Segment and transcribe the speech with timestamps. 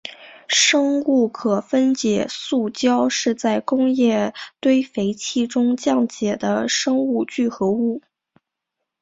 [0.47, 8.01] 生物可分解塑胶是在工业堆肥器中降解的生物聚合物。